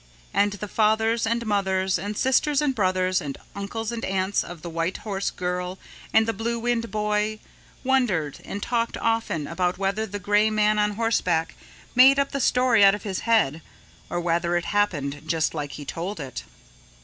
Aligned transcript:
And 0.33 0.53
the 0.53 0.67
fathers 0.67 1.27
and 1.27 1.45
mothers 1.45 1.99
and 1.99 2.17
sisters 2.17 2.59
and 2.59 2.73
brothers 2.73 3.21
and 3.21 3.37
uncles 3.55 3.91
and 3.91 4.03
aunts 4.03 4.43
of 4.43 4.63
the 4.63 4.69
White 4.71 4.97
Horse 5.05 5.29
Girl 5.29 5.77
and 6.11 6.27
the 6.27 6.33
Blue 6.33 6.57
Wind 6.57 6.89
Boy 6.89 7.37
wondered 7.83 8.39
and 8.43 8.63
talked 8.63 8.97
often 8.97 9.45
about 9.45 9.77
whether 9.77 10.07
the 10.07 10.17
Gray 10.17 10.49
Man 10.49 10.79
on 10.79 10.93
Horseback 10.93 11.53
made 11.93 12.17
up 12.17 12.31
the 12.31 12.39
story 12.41 12.83
out 12.83 12.95
of 12.95 13.03
his 13.03 13.19
head 13.29 13.61
or 14.09 14.19
whether 14.19 14.55
it 14.57 14.65
happened 14.65 15.21
just 15.27 15.53
like 15.53 15.73
he 15.73 15.85
told 15.85 16.19
it. 16.19 16.45